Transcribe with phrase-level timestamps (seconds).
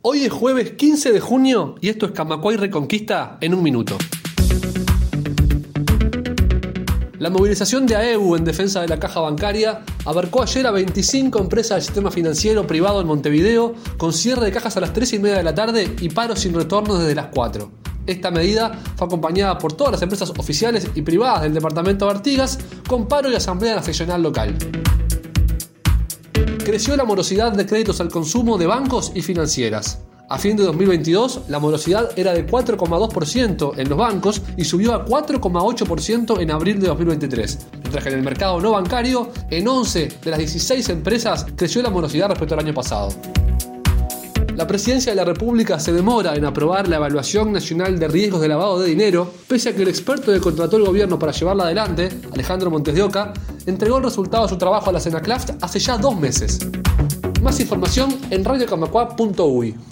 [0.00, 3.98] Hoy es jueves 15 de junio y esto es Camacuay Reconquista en un minuto.
[7.18, 11.78] La movilización de AEU en defensa de la caja bancaria abarcó ayer a 25 empresas
[11.78, 15.38] del sistema financiero privado en Montevideo, con cierre de cajas a las 3 y media
[15.38, 17.68] de la tarde y paro sin retorno desde las 4.
[18.06, 22.60] Esta medida fue acompañada por todas las empresas oficiales y privadas del departamento de Artigas,
[22.86, 24.56] con paro y asamblea nacional local
[26.68, 30.00] creció la morosidad de créditos al consumo de bancos y financieras.
[30.28, 35.06] A fin de 2022, la morosidad era de 4,2% en los bancos y subió a
[35.06, 40.30] 4,8% en abril de 2023, mientras que en el mercado no bancario, en 11 de
[40.30, 43.08] las 16 empresas creció la morosidad respecto al año pasado.
[44.58, 48.48] La presidencia de la República se demora en aprobar la evaluación nacional de riesgos de
[48.48, 52.08] lavado de dinero, pese a que el experto que contrató el gobierno para llevarla adelante,
[52.32, 53.32] Alejandro Montes de Oca,
[53.66, 56.58] entregó el resultado de su trabajo a la Senaclaft hace ya dos meses.
[57.40, 59.76] Más información en radiocamacua.uy.